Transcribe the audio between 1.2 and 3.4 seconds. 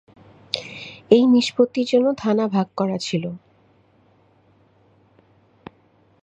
নিষ্পত্তির জন্য "থানা" ভাগ করা ছিল।